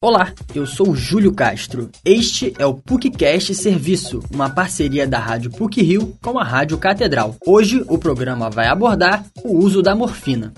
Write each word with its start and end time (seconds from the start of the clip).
Olá, 0.00 0.32
eu 0.54 0.64
sou 0.64 0.94
Júlio 0.94 1.34
Castro. 1.34 1.90
Este 2.04 2.54
é 2.58 2.64
o 2.64 2.74
PUCcast 2.74 3.54
Serviço, 3.54 4.22
uma 4.32 4.48
parceria 4.48 5.06
da 5.06 5.18
Rádio 5.18 5.50
PUC 5.50 5.82
Rio 5.82 6.16
com 6.22 6.38
a 6.38 6.44
Rádio 6.44 6.78
Catedral. 6.78 7.36
Hoje 7.44 7.84
o 7.88 7.98
programa 7.98 8.48
vai 8.48 8.68
abordar 8.68 9.26
o 9.44 9.58
uso 9.58 9.82
da 9.82 9.94
morfina. 9.94 10.54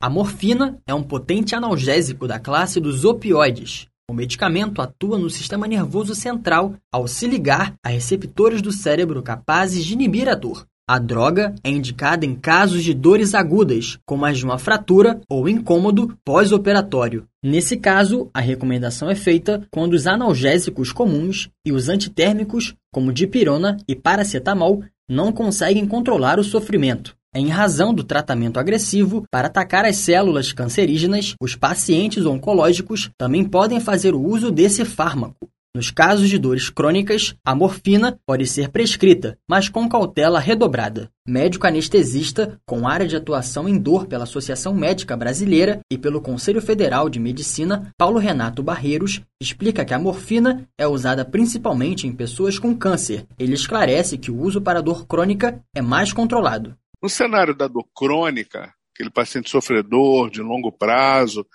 A 0.00 0.08
morfina 0.08 0.78
é 0.86 0.94
um 0.94 1.02
potente 1.02 1.54
analgésico 1.54 2.28
da 2.28 2.38
classe 2.38 2.78
dos 2.78 3.04
opioides. 3.04 3.88
O 4.08 4.14
medicamento 4.14 4.80
atua 4.80 5.18
no 5.18 5.28
sistema 5.28 5.66
nervoso 5.66 6.14
central 6.14 6.74
ao 6.92 7.08
se 7.08 7.26
ligar 7.26 7.74
a 7.84 7.88
receptores 7.88 8.62
do 8.62 8.70
cérebro 8.70 9.20
capazes 9.20 9.84
de 9.84 9.94
inibir 9.94 10.28
a 10.28 10.34
dor. 10.34 10.64
A 10.88 11.00
droga 11.00 11.52
é 11.64 11.70
indicada 11.70 12.24
em 12.24 12.36
casos 12.36 12.84
de 12.84 12.94
dores 12.94 13.34
agudas, 13.34 13.98
como 14.06 14.24
as 14.24 14.38
de 14.38 14.44
uma 14.44 14.56
fratura 14.56 15.20
ou 15.28 15.48
incômodo 15.48 16.16
pós-operatório. 16.24 17.26
Nesse 17.42 17.76
caso, 17.76 18.30
a 18.32 18.38
recomendação 18.38 19.10
é 19.10 19.16
feita 19.16 19.66
quando 19.68 19.94
os 19.94 20.06
analgésicos 20.06 20.92
comuns 20.92 21.50
e 21.66 21.72
os 21.72 21.88
antitérmicos, 21.88 22.72
como 22.92 23.12
dipirona 23.12 23.78
e 23.88 23.96
paracetamol, 23.96 24.84
não 25.10 25.32
conseguem 25.32 25.88
controlar 25.88 26.38
o 26.38 26.44
sofrimento. 26.44 27.16
Em 27.34 27.48
razão 27.48 27.92
do 27.92 28.04
tratamento 28.04 28.60
agressivo 28.60 29.24
para 29.28 29.48
atacar 29.48 29.84
as 29.84 29.96
células 29.96 30.52
cancerígenas, 30.52 31.34
os 31.42 31.56
pacientes 31.56 32.24
oncológicos 32.24 33.10
também 33.18 33.44
podem 33.44 33.80
fazer 33.80 34.14
o 34.14 34.22
uso 34.22 34.52
desse 34.52 34.84
fármaco. 34.84 35.48
Nos 35.76 35.90
casos 35.90 36.30
de 36.30 36.38
dores 36.38 36.70
crônicas, 36.70 37.36
a 37.44 37.54
morfina 37.54 38.18
pode 38.24 38.46
ser 38.46 38.70
prescrita, 38.70 39.38
mas 39.46 39.68
com 39.68 39.86
cautela 39.86 40.40
redobrada. 40.40 41.10
Médico 41.28 41.66
anestesista 41.66 42.58
com 42.64 42.88
área 42.88 43.06
de 43.06 43.14
atuação 43.14 43.68
em 43.68 43.76
dor 43.76 44.06
pela 44.06 44.24
Associação 44.24 44.72
Médica 44.72 45.14
Brasileira 45.14 45.80
e 45.92 45.98
pelo 45.98 46.22
Conselho 46.22 46.62
Federal 46.62 47.10
de 47.10 47.20
Medicina, 47.20 47.92
Paulo 47.98 48.18
Renato 48.18 48.62
Barreiros, 48.62 49.20
explica 49.38 49.84
que 49.84 49.92
a 49.92 49.98
morfina 49.98 50.66
é 50.78 50.86
usada 50.86 51.26
principalmente 51.26 52.06
em 52.06 52.12
pessoas 52.16 52.58
com 52.58 52.74
câncer. 52.74 53.26
Ele 53.38 53.52
esclarece 53.52 54.16
que 54.16 54.30
o 54.30 54.40
uso 54.40 54.62
para 54.62 54.80
dor 54.80 55.06
crônica 55.06 55.60
é 55.74 55.82
mais 55.82 56.10
controlado. 56.10 56.74
No 57.02 57.10
cenário 57.10 57.54
da 57.54 57.68
dor 57.68 57.84
crônica, 57.94 58.72
aquele 58.94 59.10
paciente 59.10 59.50
sofredor 59.50 60.30
de 60.30 60.40
longo 60.40 60.72
prazo, 60.72 61.46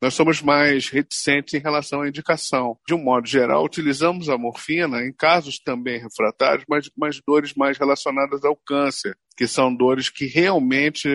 nós 0.00 0.14
somos 0.14 0.40
mais 0.40 0.88
reticentes 0.88 1.54
em 1.54 1.58
relação 1.58 2.02
à 2.02 2.08
indicação. 2.08 2.78
De 2.86 2.94
um 2.94 3.02
modo 3.02 3.26
geral, 3.26 3.64
utilizamos 3.64 4.28
a 4.28 4.38
morfina 4.38 5.02
em 5.02 5.12
casos 5.12 5.58
também 5.58 6.00
refratários, 6.00 6.64
mas 6.68 6.88
com 6.88 7.08
dores 7.26 7.54
mais 7.54 7.76
relacionadas 7.76 8.44
ao 8.44 8.54
câncer, 8.54 9.16
que 9.36 9.46
são 9.46 9.74
dores 9.74 10.08
que 10.08 10.26
realmente 10.26 11.08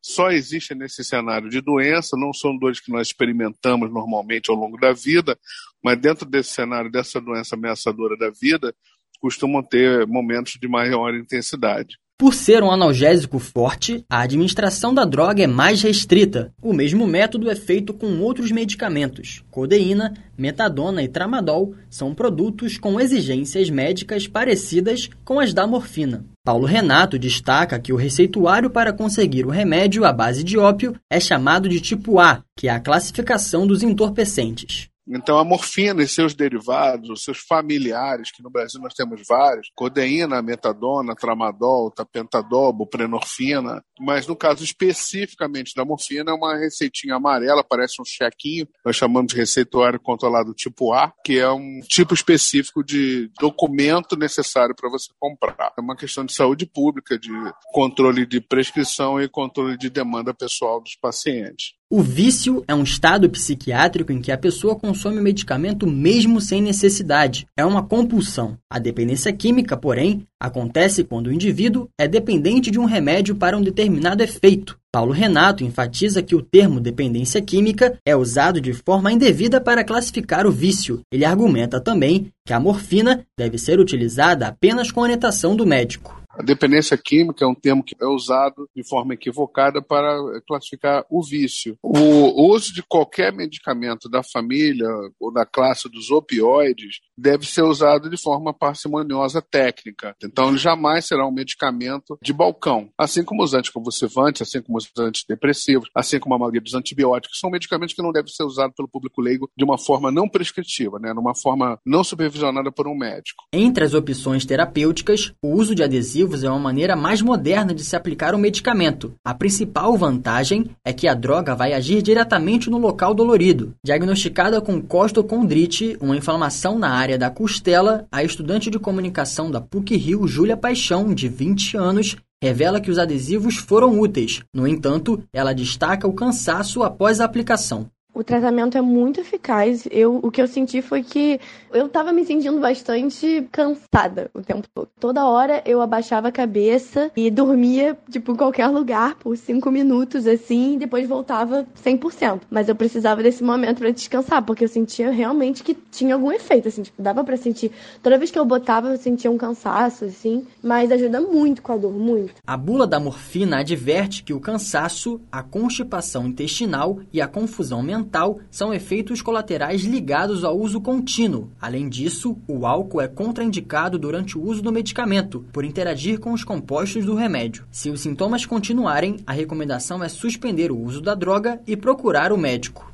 só 0.00 0.30
existem 0.30 0.76
nesse 0.76 1.02
cenário 1.02 1.48
de 1.48 1.60
doença, 1.60 2.16
não 2.16 2.32
são 2.32 2.56
dores 2.56 2.80
que 2.80 2.92
nós 2.92 3.08
experimentamos 3.08 3.92
normalmente 3.92 4.50
ao 4.50 4.56
longo 4.56 4.78
da 4.78 4.92
vida, 4.92 5.38
mas 5.82 5.98
dentro 5.98 6.24
desse 6.24 6.50
cenário 6.50 6.90
dessa 6.90 7.20
doença 7.20 7.56
ameaçadora 7.56 8.16
da 8.16 8.30
vida, 8.30 8.74
costumam 9.20 9.62
ter 9.62 10.06
momentos 10.06 10.54
de 10.60 10.68
maior 10.68 11.14
intensidade. 11.14 11.96
Por 12.22 12.34
ser 12.34 12.62
um 12.62 12.70
analgésico 12.70 13.40
forte, 13.40 14.04
a 14.08 14.20
administração 14.20 14.94
da 14.94 15.04
droga 15.04 15.42
é 15.42 15.46
mais 15.48 15.82
restrita. 15.82 16.52
O 16.62 16.72
mesmo 16.72 17.04
método 17.04 17.50
é 17.50 17.56
feito 17.56 17.92
com 17.92 18.20
outros 18.20 18.52
medicamentos. 18.52 19.42
Codeína, 19.50 20.14
metadona 20.38 21.02
e 21.02 21.08
tramadol 21.08 21.74
são 21.90 22.14
produtos 22.14 22.78
com 22.78 23.00
exigências 23.00 23.68
médicas 23.70 24.28
parecidas 24.28 25.10
com 25.24 25.40
as 25.40 25.52
da 25.52 25.66
morfina. 25.66 26.24
Paulo 26.44 26.64
Renato 26.64 27.18
destaca 27.18 27.80
que 27.80 27.92
o 27.92 27.96
receituário 27.96 28.70
para 28.70 28.92
conseguir 28.92 29.44
o 29.44 29.50
remédio 29.50 30.04
à 30.04 30.12
base 30.12 30.44
de 30.44 30.56
ópio 30.56 30.94
é 31.10 31.18
chamado 31.18 31.68
de 31.68 31.80
tipo 31.80 32.20
A, 32.20 32.44
que 32.56 32.68
é 32.68 32.70
a 32.70 32.78
classificação 32.78 33.66
dos 33.66 33.82
entorpecentes. 33.82 34.91
Então, 35.14 35.38
a 35.38 35.44
morfina 35.44 36.02
e 36.02 36.08
seus 36.08 36.34
derivados, 36.34 37.10
os 37.10 37.24
seus 37.24 37.38
familiares, 37.38 38.30
que 38.30 38.42
no 38.42 38.50
Brasil 38.50 38.80
nós 38.80 38.94
temos 38.94 39.22
vários, 39.28 39.70
codeína, 39.74 40.42
metadona, 40.42 41.14
tramadol, 41.14 41.90
tapentadol, 41.90 42.72
buprenorfina, 42.72 43.84
mas 44.00 44.26
no 44.26 44.34
caso 44.34 44.64
especificamente 44.64 45.74
da 45.74 45.84
morfina, 45.84 46.30
é 46.30 46.34
uma 46.34 46.56
receitinha 46.56 47.16
amarela, 47.16 47.64
parece 47.64 48.00
um 48.00 48.04
chequinho, 48.04 48.66
nós 48.84 48.96
chamamos 48.96 49.32
de 49.32 49.38
receituário 49.38 50.00
controlado 50.00 50.54
tipo 50.54 50.92
A, 50.92 51.12
que 51.24 51.38
é 51.38 51.50
um 51.50 51.80
tipo 51.80 52.14
específico 52.14 52.82
de 52.82 53.30
documento 53.38 54.16
necessário 54.16 54.74
para 54.74 54.90
você 54.90 55.12
comprar. 55.18 55.72
É 55.76 55.80
uma 55.80 55.96
questão 55.96 56.24
de 56.24 56.32
saúde 56.32 56.66
pública, 56.66 57.18
de 57.18 57.30
controle 57.72 58.26
de 58.26 58.40
prescrição 58.40 59.20
e 59.20 59.28
controle 59.28 59.76
de 59.76 59.90
demanda 59.90 60.32
pessoal 60.32 60.80
dos 60.80 60.96
pacientes. 60.96 61.74
O 61.94 62.00
vício 62.00 62.64
é 62.66 62.74
um 62.74 62.84
estado 62.84 63.28
psiquiátrico 63.28 64.10
em 64.10 64.22
que 64.22 64.32
a 64.32 64.38
pessoa 64.38 64.74
consome 64.74 65.18
o 65.18 65.22
medicamento 65.22 65.86
mesmo 65.86 66.40
sem 66.40 66.62
necessidade. 66.62 67.46
É 67.54 67.66
uma 67.66 67.82
compulsão. 67.82 68.56
A 68.70 68.78
dependência 68.78 69.30
química, 69.30 69.76
porém, 69.76 70.26
acontece 70.40 71.04
quando 71.04 71.26
o 71.26 71.32
indivíduo 71.32 71.90
é 72.00 72.08
dependente 72.08 72.70
de 72.70 72.78
um 72.78 72.86
remédio 72.86 73.36
para 73.36 73.58
um 73.58 73.60
determinado 73.60 74.22
efeito. 74.22 74.78
Paulo 74.90 75.12
Renato 75.12 75.64
enfatiza 75.64 76.22
que 76.22 76.34
o 76.34 76.40
termo 76.40 76.80
dependência 76.80 77.42
química 77.42 77.98
é 78.06 78.16
usado 78.16 78.58
de 78.58 78.72
forma 78.72 79.12
indevida 79.12 79.60
para 79.60 79.84
classificar 79.84 80.46
o 80.46 80.50
vício. 80.50 81.02
Ele 81.12 81.26
argumenta 81.26 81.78
também 81.78 82.32
que 82.46 82.54
a 82.54 82.60
morfina 82.60 83.22
deve 83.38 83.58
ser 83.58 83.78
utilizada 83.78 84.46
apenas 84.46 84.90
com 84.90 85.02
orientação 85.02 85.54
do 85.54 85.66
médico. 85.66 86.21
A 86.34 86.42
dependência 86.42 86.96
química 86.96 87.44
é 87.44 87.48
um 87.48 87.54
termo 87.54 87.84
que 87.84 87.94
é 88.00 88.06
usado 88.06 88.68
de 88.74 88.82
forma 88.88 89.12
equivocada 89.12 89.82
para 89.82 90.16
classificar 90.46 91.04
o 91.10 91.22
vício. 91.22 91.76
O 91.82 92.52
uso 92.54 92.72
de 92.72 92.82
qualquer 92.82 93.32
medicamento 93.32 94.08
da 94.08 94.22
família 94.22 94.88
ou 95.20 95.30
da 95.30 95.44
classe 95.44 95.90
dos 95.90 96.10
opioides 96.10 97.00
deve 97.16 97.46
ser 97.46 97.62
usado 97.62 98.08
de 98.08 98.16
forma 98.16 98.54
parcimoniosa 98.54 99.42
técnica. 99.42 100.16
Então, 100.24 100.48
ele 100.48 100.58
jamais 100.58 101.06
será 101.06 101.26
um 101.26 101.32
medicamento 101.32 102.18
de 102.22 102.32
balcão. 102.32 102.88
Assim 102.96 103.22
como 103.22 103.42
os 103.42 103.52
anticonvulsivantes, 103.52 104.42
assim 104.42 104.62
como 104.62 104.78
os 104.78 104.90
antidepressivos, 104.98 105.90
assim 105.94 106.18
como 106.18 106.34
a 106.34 106.38
maioria 106.38 106.62
dos 106.62 106.74
antibióticos, 106.74 107.38
são 107.38 107.50
medicamentos 107.50 107.94
que 107.94 108.02
não 108.02 108.12
devem 108.12 108.32
ser 108.32 108.44
usados 108.44 108.74
pelo 108.74 108.88
público 108.88 109.20
leigo 109.20 109.50
de 109.56 109.64
uma 109.64 109.76
forma 109.76 110.10
não 110.10 110.26
prescritiva, 110.26 110.98
né? 110.98 111.12
numa 111.12 111.34
forma 111.34 111.78
não 111.84 112.02
supervisionada 112.02 112.72
por 112.72 112.88
um 112.88 112.96
médico. 112.96 113.44
Entre 113.52 113.84
as 113.84 113.92
opções 113.92 114.46
terapêuticas, 114.46 115.34
o 115.42 115.48
uso 115.54 115.74
de 115.74 115.82
adesivos 115.82 116.21
é 116.44 116.50
uma 116.50 116.58
maneira 116.58 116.94
mais 116.94 117.20
moderna 117.20 117.74
de 117.74 117.84
se 117.84 117.96
aplicar 117.96 118.34
o 118.34 118.38
medicamento. 118.38 119.14
A 119.24 119.34
principal 119.34 119.96
vantagem 119.96 120.66
é 120.84 120.92
que 120.92 121.08
a 121.08 121.14
droga 121.14 121.54
vai 121.54 121.72
agir 121.72 122.02
diretamente 122.02 122.70
no 122.70 122.78
local 122.78 123.14
dolorido. 123.14 123.74
Diagnosticada 123.84 124.60
com 124.60 124.80
costocondrite, 124.80 125.96
uma 126.00 126.16
inflamação 126.16 126.78
na 126.78 126.90
área 126.90 127.18
da 127.18 127.30
costela, 127.30 128.06
a 128.10 128.22
estudante 128.22 128.70
de 128.70 128.78
comunicação 128.78 129.50
da 129.50 129.60
PUC-Rio, 129.60 130.26
Júlia 130.26 130.56
Paixão, 130.56 131.12
de 131.12 131.28
20 131.28 131.76
anos, 131.76 132.16
revela 132.42 132.80
que 132.80 132.90
os 132.90 132.98
adesivos 132.98 133.56
foram 133.56 134.00
úteis. 134.00 134.42
No 134.52 134.66
entanto, 134.66 135.22
ela 135.32 135.52
destaca 135.52 136.08
o 136.08 136.12
cansaço 136.12 136.82
após 136.82 137.20
a 137.20 137.24
aplicação. 137.24 137.88
O 138.14 138.22
tratamento 138.22 138.76
é 138.76 138.82
muito 138.82 139.20
eficaz. 139.20 139.88
Eu, 139.90 140.20
o 140.22 140.30
que 140.30 140.42
eu 140.42 140.46
senti 140.46 140.82
foi 140.82 141.02
que 141.02 141.40
eu 141.72 141.88
tava 141.88 142.12
me 142.12 142.26
sentindo 142.26 142.60
bastante 142.60 143.48
cansada 143.50 144.30
o 144.34 144.42
tempo 144.42 144.68
todo. 144.74 144.88
Toda 145.00 145.26
hora 145.26 145.62
eu 145.64 145.80
abaixava 145.80 146.28
a 146.28 146.32
cabeça 146.32 147.10
e 147.16 147.30
dormia, 147.30 147.96
tipo, 148.10 148.32
em 148.32 148.36
qualquer 148.36 148.66
lugar 148.68 149.14
por 149.14 149.34
cinco 149.36 149.70
minutos, 149.70 150.26
assim, 150.26 150.74
e 150.74 150.78
depois 150.78 151.08
voltava 151.08 151.66
100%. 151.82 152.42
Mas 152.50 152.68
eu 152.68 152.74
precisava 152.74 153.22
desse 153.22 153.42
momento 153.42 153.78
para 153.78 153.90
descansar, 153.90 154.42
porque 154.42 154.64
eu 154.64 154.68
sentia 154.68 155.10
realmente 155.10 155.62
que 155.62 155.74
tinha 155.74 156.14
algum 156.14 156.30
efeito, 156.30 156.68
assim, 156.68 156.82
tipo, 156.82 157.00
dava 157.00 157.24
para 157.24 157.38
sentir. 157.38 157.72
Toda 158.02 158.18
vez 158.18 158.30
que 158.30 158.38
eu 158.38 158.44
botava, 158.44 158.88
eu 158.88 158.98
sentia 158.98 159.30
um 159.30 159.38
cansaço, 159.38 160.04
assim, 160.04 160.46
mas 160.62 160.92
ajuda 160.92 161.20
muito 161.20 161.62
com 161.62 161.72
a 161.72 161.76
dor, 161.78 161.92
muito. 161.92 162.34
A 162.46 162.56
bula 162.58 162.86
da 162.86 163.00
morfina 163.00 163.60
adverte 163.60 164.22
que 164.22 164.34
o 164.34 164.40
cansaço, 164.40 165.18
a 165.30 165.42
constipação 165.42 166.26
intestinal 166.26 166.98
e 167.10 167.20
a 167.20 167.26
confusão 167.26 167.82
mental 167.82 168.01
são 168.50 168.72
efeitos 168.72 169.22
colaterais 169.22 169.82
ligados 169.82 170.44
ao 170.44 170.58
uso 170.58 170.80
contínuo. 170.80 171.50
Além 171.60 171.88
disso, 171.88 172.36
o 172.46 172.66
álcool 172.66 173.00
é 173.00 173.08
contraindicado 173.08 173.98
durante 173.98 174.36
o 174.36 174.42
uso 174.42 174.62
do 174.62 174.72
medicamento, 174.72 175.44
por 175.52 175.64
interagir 175.64 176.20
com 176.20 176.32
os 176.32 176.44
compostos 176.44 177.04
do 177.04 177.14
remédio. 177.14 177.64
Se 177.70 177.90
os 177.90 178.00
sintomas 178.00 178.44
continuarem, 178.44 179.16
a 179.26 179.32
recomendação 179.32 180.02
é 180.02 180.08
suspender 180.08 180.70
o 180.70 180.78
uso 180.78 181.00
da 181.00 181.14
droga 181.14 181.60
e 181.66 181.76
procurar 181.76 182.32
o 182.32 182.38
médico. 182.38 182.91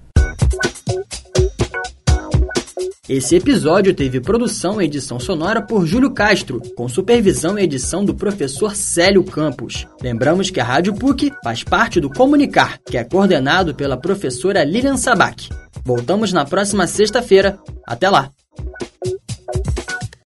Esse 3.08 3.36
episódio 3.36 3.94
teve 3.94 4.20
produção 4.20 4.82
e 4.82 4.84
edição 4.84 5.18
sonora 5.18 5.62
por 5.62 5.86
Júlio 5.86 6.10
Castro, 6.10 6.60
com 6.76 6.86
supervisão 6.86 7.58
e 7.58 7.62
edição 7.62 8.04
do 8.04 8.14
professor 8.14 8.76
Célio 8.76 9.24
Campos. 9.24 9.86
Lembramos 10.02 10.50
que 10.50 10.60
a 10.60 10.64
Rádio 10.64 10.92
PUC 10.92 11.32
faz 11.42 11.64
parte 11.64 12.00
do 12.00 12.10
Comunicar, 12.10 12.78
que 12.84 12.98
é 12.98 13.04
coordenado 13.04 13.74
pela 13.74 13.96
professora 13.96 14.62
Lilian 14.62 14.98
Sabac. 14.98 15.48
Voltamos 15.82 16.34
na 16.34 16.44
próxima 16.44 16.86
sexta-feira. 16.86 17.58
Até 17.86 18.10
lá! 18.10 18.30